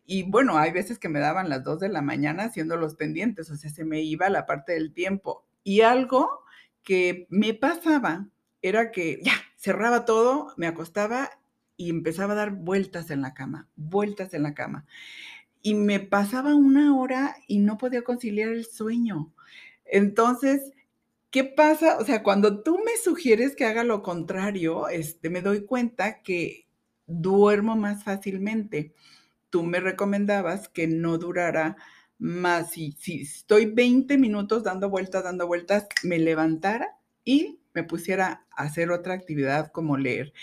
Y 0.06 0.24
bueno, 0.24 0.58
hay 0.58 0.72
veces 0.72 1.00
que 1.00 1.10
me 1.10 1.20
daban 1.20 1.50
las 1.50 1.64
2 1.64 1.80
de 1.80 1.90
la 1.90 2.02
mañana 2.02 2.46
haciendo 2.46 2.78
los 2.78 2.96
pendientes, 2.96 3.50
o 3.50 3.56
sea, 3.56 3.70
se 3.70 3.86
me 3.86 4.02
iba 4.02 4.30
la 4.30 4.46
parte 4.46 4.74
del 4.74 4.94
tiempo. 4.94 5.46
Y 5.64 5.82
algo 5.82 6.44
que 6.84 7.28
me 7.30 7.54
pasaba 7.54 8.28
era 8.62 8.92
que 8.92 9.20
ya 9.24 9.34
cerraba 9.56 10.06
todo, 10.06 10.54
me 10.58 10.68
acostaba 10.68 11.30
y 11.80 11.90
empezaba 11.90 12.34
a 12.34 12.36
dar 12.36 12.52
vueltas 12.52 13.10
en 13.10 13.22
la 13.22 13.34
cama, 13.34 13.70
vueltas 13.78 14.34
en 14.34 14.44
la 14.44 14.54
cama. 14.54 14.86
Y 15.62 15.76
me 15.76 16.02
pasaba 16.02 16.54
una 16.54 16.98
hora 16.98 17.38
y 17.48 17.60
no 17.60 17.78
podía 17.78 18.04
conciliar 18.04 18.50
el 18.50 18.66
sueño. 18.66 19.34
Entonces, 19.86 20.74
¿qué 21.32 21.46
pasa? 21.46 21.98
O 21.98 22.04
sea, 22.04 22.22
cuando 22.22 22.64
tú 22.64 22.80
me 22.80 22.98
sugieres 23.02 23.56
que 23.56 23.64
haga 23.64 23.86
lo 23.86 24.04
contrario, 24.04 24.90
este, 24.90 25.30
me 25.30 25.42
doy 25.42 25.66
cuenta 25.66 26.22
que 26.22 26.68
duermo 27.08 27.78
más 27.78 28.04
fácilmente. 28.04 28.94
Tú 29.50 29.64
me 29.64 29.80
recomendabas 29.80 30.68
que 30.68 30.86
no 30.86 31.18
durara 31.18 31.78
más, 32.18 32.72
si, 32.72 32.92
si 33.00 33.22
estoy 33.22 33.68
20 33.68 34.18
minutos 34.18 34.64
dando 34.64 34.90
vueltas, 34.90 35.24
dando 35.24 35.48
vueltas, 35.48 35.88
me 36.04 36.20
levantara 36.20 36.98
y 37.24 37.62
me 37.74 37.86
pusiera 37.86 38.46
a 38.52 38.64
hacer 38.64 38.92
otra 38.92 39.14
actividad 39.14 39.72
como 39.72 39.96
leer. 39.96 40.34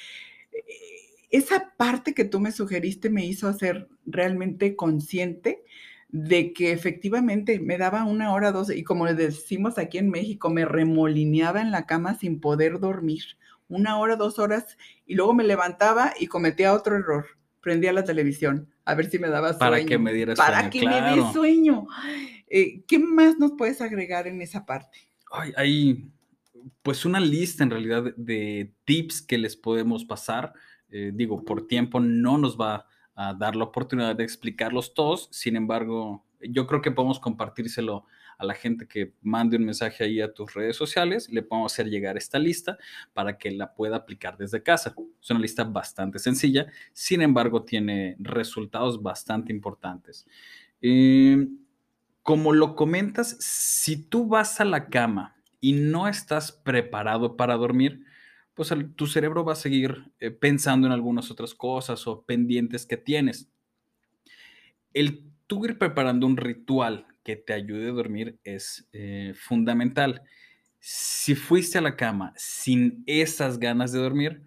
Esa 1.36 1.74
parte 1.76 2.14
que 2.14 2.24
tú 2.24 2.40
me 2.40 2.50
sugeriste 2.50 3.10
me 3.10 3.26
hizo 3.26 3.46
hacer 3.46 3.88
realmente 4.06 4.74
consciente 4.74 5.62
de 6.08 6.54
que 6.54 6.72
efectivamente 6.72 7.60
me 7.60 7.76
daba 7.76 8.04
una 8.04 8.32
hora, 8.32 8.52
dos, 8.52 8.70
y 8.70 8.82
como 8.84 9.04
decimos 9.12 9.76
aquí 9.76 9.98
en 9.98 10.08
México, 10.08 10.48
me 10.48 10.64
remolineaba 10.64 11.60
en 11.60 11.72
la 11.72 11.84
cama 11.84 12.14
sin 12.14 12.40
poder 12.40 12.80
dormir. 12.80 13.22
Una 13.68 13.98
hora, 13.98 14.16
dos 14.16 14.38
horas, 14.38 14.78
y 15.04 15.14
luego 15.14 15.34
me 15.34 15.44
levantaba 15.44 16.14
y 16.18 16.28
cometía 16.28 16.72
otro 16.72 16.96
error. 16.96 17.26
Prendía 17.60 17.92
la 17.92 18.04
televisión 18.04 18.70
a 18.86 18.94
ver 18.94 19.10
si 19.10 19.18
me 19.18 19.28
daba 19.28 19.48
sueño. 19.48 19.58
Para 19.58 19.84
que 19.84 19.98
me 19.98 20.14
diera 20.14 20.36
sueño. 20.36 20.50
Para 20.50 20.70
que 20.70 20.86
me 20.86 21.02
dé 21.02 21.32
sueño. 21.34 21.86
Eh, 22.48 22.82
¿Qué 22.86 22.98
más 22.98 23.36
nos 23.38 23.52
puedes 23.58 23.82
agregar 23.82 24.26
en 24.26 24.40
esa 24.40 24.64
parte? 24.64 24.96
Ay, 25.30 25.52
hay 25.54 26.08
pues 26.82 27.04
una 27.04 27.20
lista 27.20 27.62
en 27.62 27.70
realidad 27.70 28.14
de 28.16 28.72
tips 28.86 29.20
que 29.20 29.36
les 29.36 29.54
podemos 29.54 30.06
pasar. 30.06 30.54
Eh, 30.98 31.12
digo, 31.12 31.44
por 31.44 31.66
tiempo 31.66 32.00
no 32.00 32.38
nos 32.38 32.58
va 32.58 32.86
a 33.14 33.34
dar 33.34 33.54
la 33.54 33.64
oportunidad 33.64 34.16
de 34.16 34.24
explicarlos 34.24 34.94
todos. 34.94 35.28
Sin 35.30 35.54
embargo, 35.54 36.24
yo 36.40 36.66
creo 36.66 36.80
que 36.80 36.90
podemos 36.90 37.20
compartírselo 37.20 38.06
a 38.38 38.46
la 38.46 38.54
gente 38.54 38.88
que 38.88 39.12
mande 39.20 39.58
un 39.58 39.66
mensaje 39.66 40.04
ahí 40.04 40.22
a 40.22 40.32
tus 40.32 40.54
redes 40.54 40.74
sociales. 40.74 41.28
Le 41.30 41.42
podemos 41.42 41.70
hacer 41.70 41.90
llegar 41.90 42.16
esta 42.16 42.38
lista 42.38 42.78
para 43.12 43.36
que 43.36 43.50
la 43.50 43.74
pueda 43.74 43.96
aplicar 43.96 44.38
desde 44.38 44.62
casa. 44.62 44.94
Es 45.20 45.30
una 45.30 45.40
lista 45.40 45.64
bastante 45.64 46.18
sencilla, 46.18 46.66
sin 46.94 47.20
embargo, 47.20 47.62
tiene 47.62 48.16
resultados 48.18 49.02
bastante 49.02 49.52
importantes. 49.52 50.26
Eh, 50.80 51.46
como 52.22 52.54
lo 52.54 52.74
comentas, 52.74 53.36
si 53.38 53.98
tú 53.98 54.28
vas 54.28 54.62
a 54.62 54.64
la 54.64 54.88
cama 54.88 55.36
y 55.60 55.74
no 55.74 56.08
estás 56.08 56.52
preparado 56.52 57.36
para 57.36 57.56
dormir, 57.56 58.02
pues 58.56 58.72
tu 58.96 59.06
cerebro 59.06 59.44
va 59.44 59.52
a 59.52 59.56
seguir 59.56 60.10
eh, 60.18 60.30
pensando 60.30 60.86
en 60.86 60.92
algunas 60.94 61.30
otras 61.30 61.54
cosas 61.54 62.06
o 62.06 62.22
pendientes 62.22 62.86
que 62.86 62.96
tienes. 62.96 63.50
El 64.94 65.30
tú 65.46 65.66
ir 65.66 65.78
preparando 65.78 66.26
un 66.26 66.38
ritual 66.38 67.06
que 67.22 67.36
te 67.36 67.52
ayude 67.52 67.90
a 67.90 67.92
dormir 67.92 68.38
es 68.44 68.88
eh, 68.94 69.34
fundamental. 69.36 70.22
Si 70.80 71.34
fuiste 71.34 71.76
a 71.76 71.82
la 71.82 71.96
cama 71.96 72.32
sin 72.36 73.04
esas 73.06 73.58
ganas 73.58 73.92
de 73.92 73.98
dormir, 73.98 74.42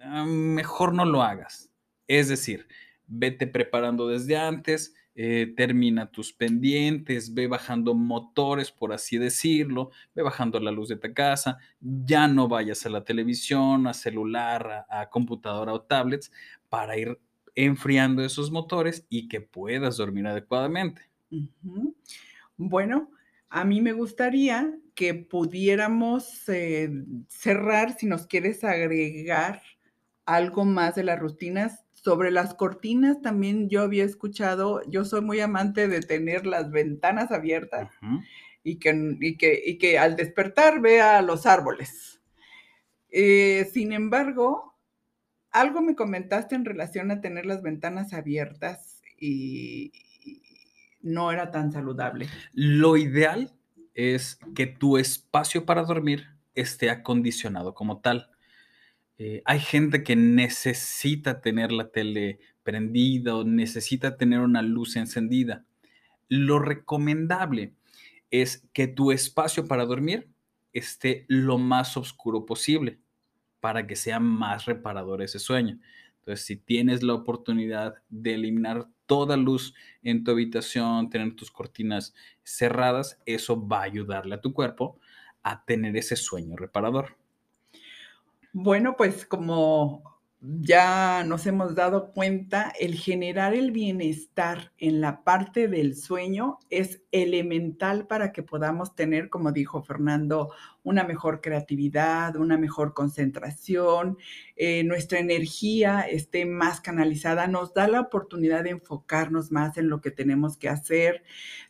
uh, 0.00 0.24
mejor 0.24 0.94
no 0.94 1.04
lo 1.04 1.22
hagas. 1.22 1.70
Es 2.08 2.28
decir, 2.28 2.66
vete 3.06 3.46
preparando 3.46 4.08
desde 4.08 4.38
antes, 4.38 4.94
eh, 5.14 5.52
termina 5.54 6.10
tus 6.10 6.32
pendientes, 6.32 7.34
ve 7.34 7.46
bajando 7.46 7.94
motores, 7.94 8.70
por 8.70 8.94
así 8.94 9.18
decirlo, 9.18 9.90
ve 10.14 10.22
bajando 10.22 10.58
la 10.58 10.70
luz 10.70 10.88
de 10.88 10.96
tu 10.96 11.12
casa, 11.12 11.58
ya 11.80 12.26
no 12.28 12.48
vayas 12.48 12.86
a 12.86 12.88
la 12.88 13.04
televisión, 13.04 13.86
a 13.86 13.92
celular, 13.92 14.86
a, 14.88 15.10
computadora 15.10 15.74
o 15.74 15.82
tablets 15.82 16.32
para 16.70 16.96
ir 16.96 17.20
enfriando 17.54 18.24
esos 18.24 18.50
motores 18.50 19.04
y 19.10 19.28
que 19.28 19.42
puedas 19.42 19.98
dormir 19.98 20.26
adecuadamente. 20.26 21.02
Bueno, 22.56 23.10
a 23.50 23.64
mí 23.64 23.82
me 23.82 23.92
gustaría 23.92 24.74
que 24.94 25.12
pudiéramos 25.12 26.48
eh, 26.48 26.90
cerrar, 27.28 27.98
si 27.98 28.06
nos 28.06 28.26
quieres 28.26 28.64
agregar 28.64 29.60
algo 30.24 30.64
más 30.64 30.94
de 30.94 31.04
las 31.04 31.18
rutinas 31.18 31.84
sobre 32.02 32.32
las 32.32 32.54
cortinas 32.54 33.22
también 33.22 33.68
yo 33.68 33.82
había 33.82 34.04
escuchado, 34.04 34.82
yo 34.88 35.04
soy 35.04 35.20
muy 35.20 35.40
amante 35.40 35.86
de 35.86 36.00
tener 36.00 36.46
las 36.46 36.70
ventanas 36.70 37.30
abiertas 37.30 37.90
uh 38.02 38.06
-huh. 38.06 38.24
y, 38.64 38.78
que, 38.78 39.16
y, 39.20 39.36
que, 39.36 39.62
y, 39.64 39.78
que, 39.78 39.98
al 39.98 40.16
despertar 40.16 40.80
vea 40.80 41.22
los 41.22 41.46
árboles. 41.46 42.20
Eh, 43.08 43.68
sin 43.72 43.92
embargo, 43.92 44.74
algo 45.52 45.80
me 45.80 45.94
comentaste 45.94 46.56
en 46.56 46.64
relación 46.64 47.10
a 47.10 47.20
tener 47.20 47.46
las 47.46 47.62
ventanas 47.62 48.12
abiertas 48.12 49.00
y, 49.18 49.92
y 50.24 50.42
no 51.02 51.30
era 51.30 51.52
tan 51.52 51.70
saludable. 51.70 52.26
Lo 52.52 52.96
ideal 52.96 53.52
es 53.94 54.40
que 54.56 54.66
tu 54.66 54.98
espacio 54.98 55.64
para 55.64 55.84
dormir 55.84 56.26
esté 56.54 56.90
acondicionado 56.90 57.74
como 57.74 58.00
tal. 58.00 58.31
Eh, 59.18 59.42
hay 59.44 59.60
gente 59.60 60.02
que 60.02 60.16
necesita 60.16 61.40
tener 61.40 61.72
la 61.72 61.90
tele 61.90 62.40
prendida 62.62 63.36
o 63.36 63.44
necesita 63.44 64.16
tener 64.16 64.40
una 64.40 64.62
luz 64.62 64.96
encendida. 64.96 65.64
Lo 66.28 66.58
recomendable 66.58 67.74
es 68.30 68.66
que 68.72 68.88
tu 68.88 69.12
espacio 69.12 69.68
para 69.68 69.84
dormir 69.84 70.28
esté 70.72 71.26
lo 71.28 71.58
más 71.58 71.96
oscuro 71.96 72.46
posible 72.46 72.98
para 73.60 73.86
que 73.86 73.96
sea 73.96 74.18
más 74.18 74.64
reparador 74.64 75.22
ese 75.22 75.38
sueño. 75.38 75.78
Entonces, 76.18 76.44
si 76.46 76.56
tienes 76.56 77.02
la 77.02 77.14
oportunidad 77.14 77.94
de 78.08 78.34
eliminar 78.34 78.88
toda 79.06 79.36
luz 79.36 79.74
en 80.02 80.24
tu 80.24 80.32
habitación, 80.32 81.10
tener 81.10 81.36
tus 81.36 81.50
cortinas 81.50 82.14
cerradas, 82.42 83.20
eso 83.26 83.66
va 83.68 83.80
a 83.80 83.84
ayudarle 83.84 84.36
a 84.36 84.40
tu 84.40 84.52
cuerpo 84.52 84.98
a 85.42 85.64
tener 85.64 85.96
ese 85.96 86.16
sueño 86.16 86.56
reparador. 86.56 87.16
Bueno, 88.52 88.96
pues 88.96 89.24
como 89.26 90.02
ya 90.40 91.24
nos 91.24 91.46
hemos 91.46 91.74
dado 91.74 92.12
cuenta, 92.12 92.72
el 92.78 92.96
generar 92.96 93.54
el 93.54 93.70
bienestar 93.70 94.72
en 94.76 95.00
la 95.00 95.22
parte 95.24 95.68
del 95.68 95.96
sueño 95.96 96.58
es 96.68 97.00
elemental 97.12 98.06
para 98.08 98.32
que 98.32 98.42
podamos 98.42 98.94
tener, 98.94 99.30
como 99.30 99.52
dijo 99.52 99.82
Fernando, 99.82 100.52
una 100.82 101.04
mejor 101.04 101.40
creatividad, 101.40 102.36
una 102.36 102.58
mejor 102.58 102.92
concentración, 102.92 104.18
eh, 104.56 104.82
nuestra 104.84 105.20
energía 105.20 106.00
esté 106.02 106.44
más 106.44 106.80
canalizada, 106.80 107.46
nos 107.46 107.72
da 107.72 107.88
la 107.88 108.00
oportunidad 108.00 108.64
de 108.64 108.70
enfocarnos 108.70 109.50
más 109.52 109.78
en 109.78 109.88
lo 109.88 110.00
que 110.00 110.10
tenemos 110.10 110.58
que 110.58 110.68
hacer. 110.68 111.22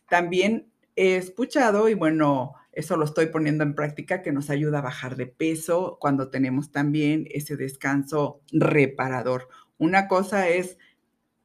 También 0.09 0.67
he 0.95 1.15
escuchado 1.15 1.87
y 1.89 1.93
bueno, 1.93 2.53
eso 2.73 2.97
lo 2.97 3.05
estoy 3.05 3.27
poniendo 3.27 3.63
en 3.63 3.75
práctica 3.75 4.21
que 4.21 4.31
nos 4.31 4.49
ayuda 4.49 4.79
a 4.79 4.83
bajar 4.83 5.15
de 5.15 5.27
peso 5.27 5.97
cuando 5.99 6.29
tenemos 6.29 6.71
también 6.71 7.27
ese 7.31 7.55
descanso 7.55 8.41
reparador. 8.51 9.47
Una 9.77 10.07
cosa 10.07 10.49
es 10.49 10.77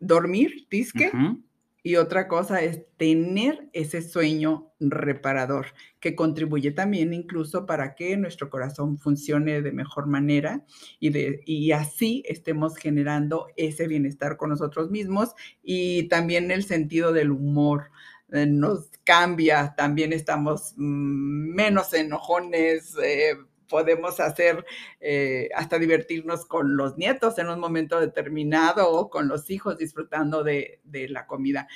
dormir, 0.00 0.66
disque, 0.70 1.10
uh 1.12 1.16
-huh. 1.16 1.42
y 1.82 1.96
otra 1.96 2.28
cosa 2.28 2.62
es 2.62 2.82
tener 2.96 3.68
ese 3.72 4.02
sueño 4.02 4.72
reparador 4.80 5.66
que 6.00 6.14
contribuye 6.14 6.70
también 6.70 7.12
incluso 7.12 7.66
para 7.66 7.94
que 7.94 8.16
nuestro 8.16 8.48
corazón 8.48 8.98
funcione 8.98 9.60
de 9.60 9.72
mejor 9.72 10.06
manera 10.06 10.64
y, 11.00 11.10
de, 11.10 11.42
y 11.46 11.72
así 11.72 12.22
estemos 12.26 12.76
generando 12.76 13.46
ese 13.56 13.88
bienestar 13.88 14.36
con 14.36 14.50
nosotros 14.50 14.90
mismos 14.90 15.34
y 15.62 16.04
también 16.08 16.50
el 16.50 16.62
sentido 16.62 17.12
del 17.12 17.30
humor 17.32 17.90
eh, 18.32 18.46
nos 18.46 18.90
cambia, 19.04 19.74
también 19.74 20.12
estamos 20.12 20.74
mm, 20.76 21.54
menos 21.54 21.94
enojones, 21.94 22.94
eh, 23.02 23.36
podemos 23.68 24.20
hacer 24.20 24.66
eh, 25.00 25.48
hasta 25.54 25.78
divertirnos 25.78 26.44
con 26.44 26.76
los 26.76 26.98
nietos 26.98 27.38
en 27.38 27.48
un 27.48 27.58
momento 27.58 28.00
determinado 28.00 28.90
o 28.90 29.08
con 29.08 29.28
los 29.28 29.48
hijos 29.50 29.78
disfrutando 29.78 30.42
de, 30.44 30.80
la 31.10 31.26
comida. 31.26 31.68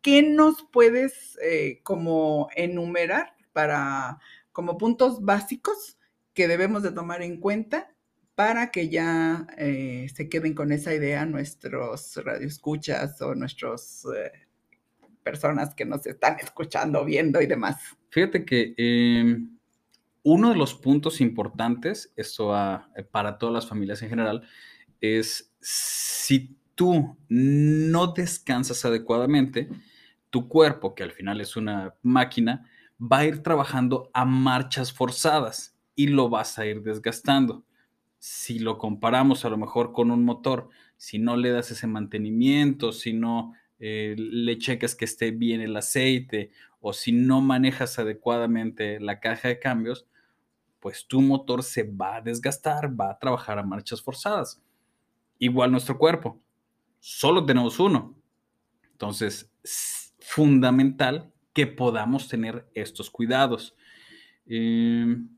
¿Qué 0.00 0.22
nos 0.22 0.62
puedes 0.72 1.38
como 1.82 2.48
enumerar 2.54 3.34
para 3.52 4.18
como 4.52 4.78
puntos 4.78 5.22
básicos 5.22 5.98
que 6.34 6.48
debemos 6.48 6.82
de 6.82 6.92
tomar 6.92 7.22
en 7.22 7.40
cuenta 7.40 7.92
para 8.34 8.70
que 8.70 8.88
ya 8.88 9.46
se 9.58 10.28
queden 10.30 10.54
con 10.54 10.70
esa 10.72 10.94
idea 10.94 11.26
nuestros 11.26 12.16
radioescuchas 12.24 13.20
o 13.22 13.34
nuestras 13.34 14.06
personas 15.28 15.74
que 15.74 15.84
nos 15.84 16.06
están 16.06 16.38
escuchando, 16.40 17.04
viendo 17.04 17.42
y 17.42 17.46
demás? 17.46 17.76
Fíjate 18.08 18.46
que 18.46 18.72
em, 18.78 19.58
uno 20.22 20.48
de 20.48 20.56
los 20.56 20.72
puntos 20.72 21.20
importantes, 21.20 22.14
esto 22.16 22.56
eh, 22.56 23.02
para 23.10 23.36
todas 23.36 23.54
las 23.54 23.68
familias 23.68 24.00
en 24.00 24.08
general, 24.08 24.42
es 25.02 25.54
si 25.60 26.56
tú 26.74 27.18
no 27.28 28.06
descansas 28.06 28.86
adecuadamente, 28.86 29.68
tu 30.30 30.48
cuerpo, 30.48 30.94
que 30.94 31.02
al 31.02 31.12
final 31.12 31.42
es 31.42 31.56
una 31.56 31.94
máquina, 32.02 32.66
va 32.98 33.18
a 33.18 33.26
ir 33.26 33.42
trabajando 33.42 34.08
a 34.14 34.24
marchas 34.24 34.94
forzadas 34.94 35.76
y 35.94 36.06
lo 36.06 36.30
vas 36.30 36.58
a 36.58 36.64
ir 36.64 36.82
desgastando. 36.82 37.66
Si 38.18 38.58
lo 38.60 38.78
comparamos 38.78 39.44
a 39.44 39.50
lo 39.50 39.58
mejor 39.58 39.92
con 39.92 40.10
un 40.10 40.24
motor, 40.24 40.70
si 40.96 41.18
no 41.18 41.36
le 41.36 41.50
das 41.50 41.70
ese 41.70 41.86
mantenimiento, 41.86 42.92
si 42.92 43.12
no 43.12 43.52
eh, 43.80 44.14
le 44.16 44.58
checas 44.58 44.94
que 44.94 45.04
esté 45.04 45.30
bien 45.30 45.60
el 45.60 45.76
aceite 45.76 46.50
o 46.80 46.92
si 46.92 47.12
no 47.12 47.40
manejas 47.40 47.98
adecuadamente 47.98 49.00
la 49.00 49.20
caja 49.20 49.48
de 49.48 49.58
cambios, 49.58 50.06
pues 50.80 51.06
tu 51.06 51.20
motor 51.20 51.62
se 51.62 51.82
va 51.82 52.16
a 52.16 52.20
desgastar, 52.20 52.98
va 52.98 53.10
a 53.10 53.18
trabajar 53.18 53.58
a 53.58 53.62
marchas 53.62 54.02
forzadas. 54.02 54.62
Igual 55.38 55.70
nuestro 55.70 55.98
cuerpo, 55.98 56.40
solo 57.00 57.44
tenemos 57.44 57.78
uno. 57.78 58.16
Entonces, 58.92 59.50
es 59.62 60.14
fundamental 60.20 61.32
que 61.52 61.66
podamos 61.66 62.28
tener 62.28 62.68
estos 62.74 63.10
cuidados. 63.10 63.76
Em, 64.46 65.28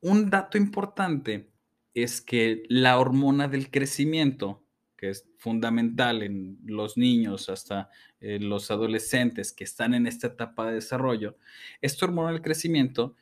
un 0.00 0.30
dato 0.30 0.58
importante 0.58 1.50
es 1.94 2.20
que 2.20 2.64
la 2.68 2.98
hormona 2.98 3.48
del 3.48 3.70
crecimiento, 3.70 4.63
que 5.04 5.10
es 5.10 5.28
fundamental 5.36 6.22
en 6.22 6.58
los 6.64 6.96
niños 6.96 7.50
hasta 7.50 7.90
eh, 8.20 8.38
los 8.40 8.70
adolescentes 8.70 9.52
que 9.52 9.64
están 9.64 9.92
en 9.92 10.06
esta 10.06 10.28
etapa 10.28 10.66
de 10.66 10.76
desarrollo, 10.76 11.36
esta 11.82 12.06
hormona 12.06 12.32
del 12.32 12.40
crecimiento 12.40 13.14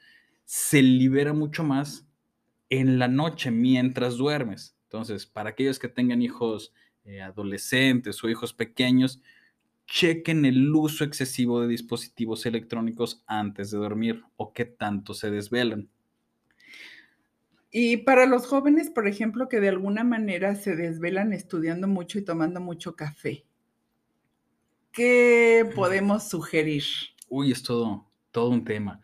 se 0.45 0.81
libera 0.81 1.33
mucho 1.33 1.65
más 1.65 2.07
en 2.71 3.01
la 3.01 3.09
noche 3.09 3.51
mientras 3.51 4.17
duermes. 4.17 4.77
Entonces, 4.85 5.27
para 5.27 5.51
aquellos 5.51 5.81
que 5.81 5.89
tengan 5.89 6.23
hijos 6.23 6.73
eh, 7.05 7.21
adolescentes 7.21 8.23
o 8.23 8.31
hijos 8.31 8.53
pequeños, 8.55 9.21
chequen 9.87 10.45
el 10.45 10.73
uso 10.73 11.03
excesivo 11.03 11.62
de 11.62 11.67
dispositivos 11.67 12.47
electrónicos 12.47 13.25
antes 13.27 13.73
de 13.73 13.79
dormir 13.79 14.23
o 14.37 14.53
qué 14.53 14.67
tanto 14.67 15.15
se 15.15 15.33
desvelan. 15.33 15.91
Y 17.75 17.97
para 17.97 18.26
los 18.26 18.47
jóvenes, 18.47 18.91
por 18.91 19.09
ejemplo, 19.09 19.49
que 19.49 19.59
de 19.59 19.71
alguna 19.71 20.05
manera 20.05 20.55
se 20.55 20.76
desvelan 20.76 21.33
estudiando 21.33 21.88
mucho 21.88 22.19
y 22.19 22.23
tomando 22.23 22.61
mucho 22.61 22.95
café, 22.95 23.47
¿qué 24.93 25.67
podemos 25.75 26.29
sugerir? 26.29 26.85
Uy, 27.31 27.50
es 27.50 27.62
todo, 27.62 28.11
todo 28.31 28.50
un 28.50 28.67
tema 28.67 29.00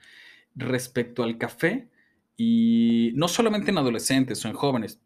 respecto 0.54 1.22
al 1.22 1.38
café 1.38 1.88
y 2.36 3.12
no 3.14 3.26
solamente 3.26 3.70
en 3.70 3.78
adolescentes 3.78 4.44
o 4.44 4.48
en 4.48 4.54
jóvenes, 4.54 5.00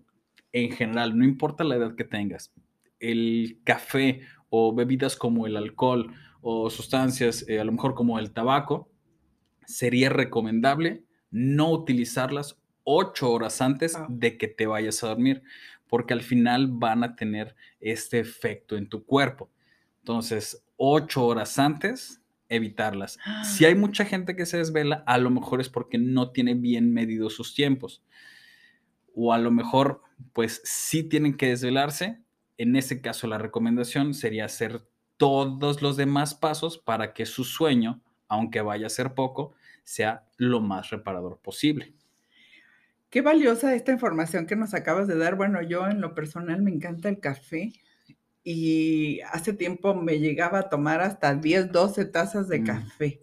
en 0.52 0.72
general, 0.72 1.16
no 1.16 1.24
importa 1.24 1.62
la 1.62 1.76
edad 1.76 1.94
que 1.94 2.04
tengas, 2.04 2.52
el 2.98 3.60
café 3.62 4.22
o 4.50 4.74
bebidas 4.74 5.14
como 5.14 5.46
el 5.46 5.56
alcohol 5.56 6.12
o 6.40 6.68
sustancias, 6.68 7.44
eh, 7.48 7.60
a 7.60 7.64
lo 7.64 7.70
mejor 7.70 7.94
como 7.94 8.18
el 8.18 8.32
tabaco, 8.32 8.90
sería 9.66 10.08
recomendable 10.08 11.04
no 11.30 11.70
utilizarlas 11.70 12.61
ocho 12.84 13.30
horas 13.30 13.60
antes 13.60 13.96
ah. 13.96 14.06
de 14.08 14.36
que 14.38 14.48
te 14.48 14.66
vayas 14.66 15.02
a 15.02 15.08
dormir, 15.08 15.42
porque 15.88 16.14
al 16.14 16.22
final 16.22 16.68
van 16.68 17.04
a 17.04 17.16
tener 17.16 17.54
este 17.80 18.18
efecto 18.18 18.76
en 18.76 18.88
tu 18.88 19.04
cuerpo. 19.04 19.50
Entonces, 20.00 20.64
ocho 20.76 21.26
horas 21.26 21.58
antes 21.58 22.22
evitarlas. 22.48 23.18
Si 23.44 23.64
hay 23.64 23.74
mucha 23.74 24.04
gente 24.04 24.36
que 24.36 24.44
se 24.44 24.58
desvela, 24.58 25.02
a 25.06 25.16
lo 25.16 25.30
mejor 25.30 25.60
es 25.60 25.70
porque 25.70 25.96
no 25.96 26.32
tiene 26.32 26.54
bien 26.54 26.92
medidos 26.92 27.34
sus 27.34 27.54
tiempos. 27.54 28.02
O 29.14 29.32
a 29.32 29.38
lo 29.38 29.50
mejor, 29.50 30.02
pues 30.32 30.60
sí 30.64 31.02
tienen 31.02 31.36
que 31.36 31.48
desvelarse. 31.48 32.20
En 32.58 32.76
ese 32.76 33.00
caso, 33.00 33.26
la 33.26 33.38
recomendación 33.38 34.12
sería 34.12 34.44
hacer 34.44 34.86
todos 35.16 35.80
los 35.80 35.96
demás 35.96 36.34
pasos 36.34 36.78
para 36.78 37.14
que 37.14 37.24
su 37.24 37.44
sueño, 37.44 38.02
aunque 38.28 38.60
vaya 38.60 38.86
a 38.86 38.90
ser 38.90 39.14
poco, 39.14 39.54
sea 39.84 40.26
lo 40.36 40.60
más 40.60 40.90
reparador 40.90 41.38
posible. 41.38 41.94
Qué 43.12 43.20
valiosa 43.20 43.74
esta 43.74 43.92
información 43.92 44.46
que 44.46 44.56
nos 44.56 44.72
acabas 44.72 45.06
de 45.06 45.18
dar. 45.18 45.36
Bueno, 45.36 45.60
yo 45.60 45.86
en 45.86 46.00
lo 46.00 46.14
personal 46.14 46.62
me 46.62 46.70
encanta 46.70 47.10
el 47.10 47.20
café 47.20 47.74
y 48.42 49.20
hace 49.30 49.52
tiempo 49.52 49.94
me 49.94 50.18
llegaba 50.18 50.60
a 50.60 50.68
tomar 50.70 51.02
hasta 51.02 51.34
10, 51.34 51.72
12 51.72 52.06
tazas 52.06 52.48
de 52.48 52.60
mm. 52.60 52.64
café. 52.64 53.22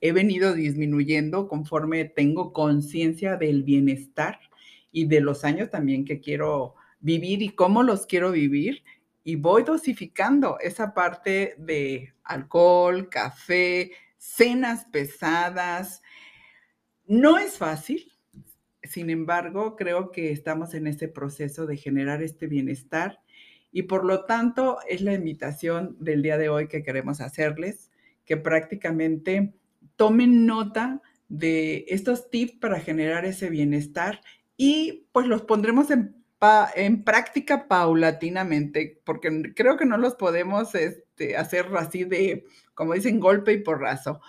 He 0.00 0.12
venido 0.12 0.54
disminuyendo 0.54 1.48
conforme 1.48 2.06
tengo 2.06 2.54
conciencia 2.54 3.36
del 3.36 3.62
bienestar 3.62 4.40
y 4.90 5.04
de 5.04 5.20
los 5.20 5.44
años 5.44 5.68
también 5.68 6.06
que 6.06 6.18
quiero 6.20 6.74
vivir 7.00 7.42
y 7.42 7.50
cómo 7.50 7.82
los 7.82 8.06
quiero 8.06 8.30
vivir. 8.30 8.84
Y 9.22 9.36
voy 9.36 9.64
dosificando 9.64 10.58
esa 10.60 10.94
parte 10.94 11.56
de 11.58 12.14
alcohol, 12.24 13.10
café, 13.10 13.90
cenas 14.16 14.86
pesadas. 14.86 16.00
No 17.04 17.36
es 17.36 17.58
fácil, 17.58 18.15
sin 18.86 19.10
embargo, 19.10 19.76
creo 19.76 20.10
que 20.10 20.32
estamos 20.32 20.74
en 20.74 20.86
ese 20.86 21.08
proceso 21.08 21.66
de 21.66 21.76
generar 21.76 22.22
este 22.22 22.46
bienestar 22.46 23.20
y 23.76 23.82
por 23.82 24.06
lo 24.06 24.24
tanto, 24.24 24.78
es 24.88 25.02
la 25.02 25.12
invitación 25.12 25.98
del 26.00 26.22
día 26.22 26.38
de 26.38 26.48
hoy 26.48 26.66
que 26.66 26.82
queremos 26.82 27.20
hacerles, 27.20 27.90
que 28.24 28.38
prácticamente 28.38 29.52
tomen 29.96 30.46
nota 30.46 31.02
de 31.28 31.84
estos 31.88 32.30
tips 32.30 32.54
para 32.58 32.80
generar 32.80 33.26
ese 33.26 33.50
bienestar 33.50 34.22
y 34.56 35.06
pues 35.12 35.26
los 35.26 35.42
pondremos 35.42 35.88
en, 35.90 36.14
práctica 37.04 37.68
paulatinamente, 37.68 39.00
porque 39.04 39.52
creo 39.54 39.76
que 39.76 39.84
no 39.84 39.98
los 39.98 40.14
podemos 40.14 40.74
este, 40.74 41.36
hacer 41.36 41.66
así 41.76 42.04
de, 42.04 42.44
como 42.72 42.94
dicen, 42.94 43.20
golpe 43.20 43.52
y 43.52 43.62
porrazo. 43.62 44.22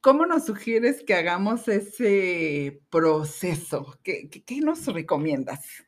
¿Cómo 0.00 0.24
nos 0.24 0.46
sugieres 0.46 1.04
que 1.04 1.12
hagamos 1.12 1.68
ese 1.68 2.80
proceso? 2.88 3.98
qué, 4.02 4.30
nos 4.62 4.86
recomiendas? 4.86 5.84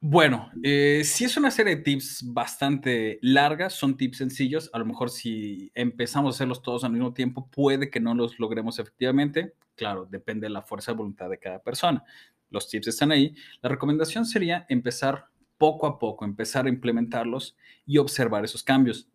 Bueno, 0.00 0.50
eh, 0.62 1.02
si 1.04 1.24
es 1.24 1.36
una 1.36 1.50
serie 1.50 1.76
de 1.76 1.82
tips 1.82 2.22
bastante 2.32 3.18
largas, 3.20 3.74
son 3.74 3.96
tips 3.96 4.18
sencillos. 4.18 4.70
A 4.72 4.78
lo 4.78 4.86
mejor 4.86 5.10
si 5.10 5.70
empezamos 5.74 6.34
a 6.34 6.36
hacerlos 6.36 6.62
todos 6.62 6.82
al 6.84 6.92
mismo 6.92 7.12
tiempo, 7.12 7.50
puede 7.50 7.90
que 7.90 8.00
no 8.00 8.14
los 8.14 8.38
logremos 8.38 8.78
efectivamente. 8.78 9.52
Claro, 9.74 10.06
depende 10.06 10.46
de 10.46 10.50
la 10.50 10.62
fuerza 10.62 10.92
de 10.92 10.98
voluntad 10.98 11.28
de 11.28 11.38
cada 11.38 11.62
persona. 11.62 12.04
Los 12.48 12.70
tips 12.70 12.88
están 12.88 13.12
ahí. 13.12 13.34
La 13.60 13.68
recomendación 13.68 14.24
sería 14.24 14.64
empezar 14.70 15.26
poco 15.58 15.86
a 15.86 15.98
poco, 15.98 16.24
empezar 16.24 16.64
a 16.64 16.70
implementarlos 16.70 17.54
y 17.84 17.98
observar 17.98 18.44
esos 18.44 18.62
cambios. 18.62 19.08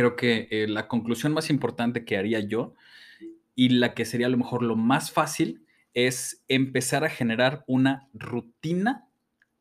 Creo 0.00 0.16
que 0.16 0.48
eh, 0.50 0.66
la 0.66 0.88
conclusión 0.88 1.34
más 1.34 1.50
importante 1.50 2.06
que 2.06 2.16
haría 2.16 2.40
yo 2.40 2.72
y 3.54 3.68
la 3.68 3.92
que 3.92 4.06
sería 4.06 4.28
a 4.28 4.30
lo 4.30 4.38
mejor 4.38 4.62
lo 4.62 4.74
más 4.74 5.10
fácil 5.10 5.66
es 5.92 6.42
empezar 6.48 7.04
a 7.04 7.10
generar 7.10 7.64
una 7.66 8.08
rutina 8.14 9.10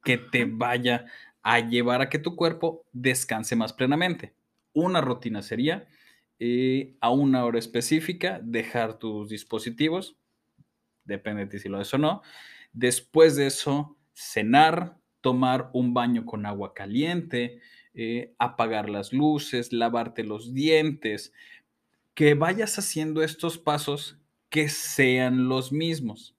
que 0.02 0.18
te 0.18 0.46
vaya 0.46 1.08
a 1.44 1.60
llevar 1.60 2.02
a 2.02 2.08
que 2.08 2.20
tu 2.20 2.38
cuerpo 2.38 2.86
descanse 2.94 3.58
más 3.58 3.74
plenamente. 3.74 4.34
Una 4.72 5.02
rutina 5.02 5.42
sería 5.42 5.90
eh, 6.40 6.96
a 7.02 7.10
una 7.10 7.44
hora 7.44 7.60
específica 7.60 8.40
dejar 8.42 8.98
tus 8.98 9.28
dispositivos, 9.28 10.16
depende 11.04 11.44
de 11.44 11.52
ti 11.52 11.60
si 11.60 11.68
lo 11.68 11.80
haces 11.80 11.96
o 11.96 11.98
no. 11.98 12.22
Después 12.72 13.36
de 13.36 13.48
eso, 13.48 13.98
cenar, 14.14 15.00
tomar 15.20 15.70
un 15.74 15.94
baño 15.94 16.26
con 16.26 16.46
agua 16.46 16.74
caliente, 16.74 17.60
eh, 17.94 18.34
apagar 18.38 18.90
las 18.90 19.14
luces, 19.14 19.74
lavarte 19.74 20.24
los 20.24 20.54
dientes, 20.54 21.34
que 22.14 22.34
vayas 22.34 22.78
haciendo 22.80 23.24
estos 23.24 23.58
pasos 23.58 24.18
que 24.50 24.70
sean 24.70 25.48
los 25.48 25.72
mismos 25.72 26.36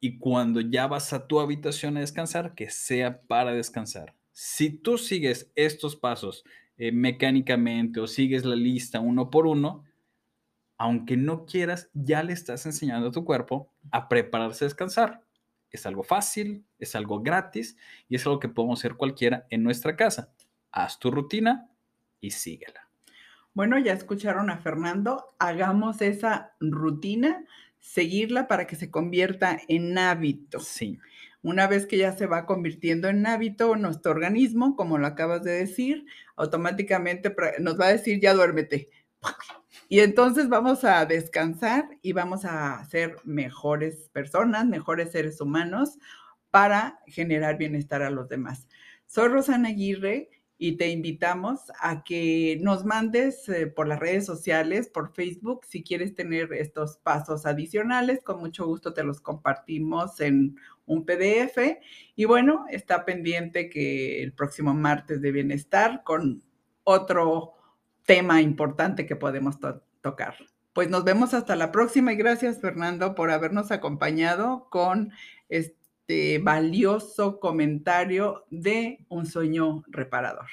y 0.00 0.18
cuando 0.18 0.60
ya 0.60 0.86
vas 0.86 1.12
a 1.12 1.26
tu 1.26 1.40
habitación 1.40 1.96
a 1.96 2.00
descansar, 2.00 2.54
que 2.54 2.70
sea 2.70 3.22
para 3.22 3.52
descansar. 3.52 4.14
Si 4.32 4.70
tú 4.70 4.98
sigues 4.98 5.50
estos 5.56 5.96
pasos 5.96 6.44
eh, 6.76 6.92
mecánicamente 6.92 8.00
o 8.00 8.06
sigues 8.06 8.44
la 8.44 8.54
lista 8.54 9.00
uno 9.00 9.30
por 9.30 9.46
uno, 9.46 9.84
aunque 10.78 11.16
no 11.16 11.46
quieras, 11.46 11.88
ya 11.94 12.22
le 12.22 12.34
estás 12.34 12.66
enseñando 12.66 13.08
a 13.08 13.10
tu 13.12 13.24
cuerpo 13.24 13.72
a 13.90 14.08
prepararse 14.08 14.64
a 14.64 14.68
descansar. 14.68 15.22
Es 15.70 15.86
algo 15.86 16.02
fácil, 16.02 16.64
es 16.78 16.94
algo 16.94 17.20
gratis 17.22 17.76
y 18.08 18.16
es 18.16 18.26
algo 18.26 18.40
que 18.40 18.48
podemos 18.48 18.80
hacer 18.80 18.94
cualquiera 18.94 19.46
en 19.50 19.62
nuestra 19.62 19.96
casa. 19.96 20.32
Haz 20.70 20.98
tu 20.98 21.10
rutina 21.10 21.68
y 22.20 22.30
síguela. 22.30 22.88
Bueno, 23.54 23.78
ya 23.78 23.94
escucharon 23.94 24.50
a 24.50 24.58
Fernando, 24.58 25.34
hagamos 25.38 26.02
esa 26.02 26.54
rutina, 26.60 27.42
seguirla 27.78 28.48
para 28.48 28.66
que 28.66 28.76
se 28.76 28.90
convierta 28.90 29.58
en 29.68 29.96
hábito. 29.96 30.60
Sí. 30.60 30.98
Una 31.42 31.66
vez 31.66 31.86
que 31.86 31.96
ya 31.96 32.12
se 32.12 32.26
va 32.26 32.44
convirtiendo 32.44 33.08
en 33.08 33.26
hábito, 33.26 33.76
nuestro 33.76 34.12
organismo, 34.12 34.76
como 34.76 34.98
lo 34.98 35.06
acabas 35.06 35.42
de 35.42 35.52
decir, 35.52 36.04
automáticamente 36.34 37.34
nos 37.60 37.80
va 37.80 37.86
a 37.86 37.92
decir, 37.92 38.20
ya 38.20 38.34
duérmete. 38.34 38.90
Y 39.88 40.00
entonces 40.00 40.48
vamos 40.48 40.82
a 40.84 41.06
descansar 41.06 41.88
y 42.02 42.12
vamos 42.12 42.44
a 42.44 42.84
ser 42.86 43.16
mejores 43.24 44.08
personas, 44.12 44.66
mejores 44.66 45.12
seres 45.12 45.40
humanos 45.40 45.98
para 46.50 47.00
generar 47.06 47.56
bienestar 47.56 48.02
a 48.02 48.10
los 48.10 48.28
demás. 48.28 48.66
Soy 49.06 49.28
Rosana 49.28 49.68
Aguirre 49.68 50.30
y 50.58 50.76
te 50.76 50.88
invitamos 50.88 51.60
a 51.80 52.02
que 52.02 52.58
nos 52.62 52.84
mandes 52.84 53.48
eh, 53.48 53.68
por 53.68 53.86
las 53.86 54.00
redes 54.00 54.26
sociales, 54.26 54.88
por 54.88 55.12
Facebook, 55.12 55.64
si 55.66 55.84
quieres 55.84 56.14
tener 56.14 56.52
estos 56.54 56.96
pasos 56.96 57.46
adicionales, 57.46 58.22
con 58.24 58.40
mucho 58.40 58.66
gusto 58.66 58.92
te 58.92 59.04
los 59.04 59.20
compartimos 59.20 60.18
en 60.20 60.56
un 60.86 61.04
PDF. 61.04 61.78
Y 62.16 62.24
bueno, 62.24 62.64
está 62.70 63.04
pendiente 63.04 63.68
que 63.68 64.22
el 64.22 64.32
próximo 64.32 64.74
martes 64.74 65.20
de 65.20 65.30
bienestar 65.30 66.02
con 66.02 66.42
otro 66.84 67.55
tema 68.06 68.40
importante 68.40 69.04
que 69.04 69.16
podemos 69.16 69.56
tocar. 70.00 70.36
Pues 70.72 70.88
nos 70.88 71.04
vemos 71.04 71.34
hasta 71.34 71.56
la 71.56 71.72
próxima 71.72 72.12
y 72.12 72.16
gracias 72.16 72.60
Fernando 72.60 73.14
por 73.14 73.30
habernos 73.30 73.70
acompañado 73.70 74.68
con 74.70 75.12
este 75.48 76.38
valioso 76.38 77.40
comentario 77.40 78.44
de 78.50 79.04
un 79.08 79.26
sueño 79.26 79.82
reparador. 79.88 80.48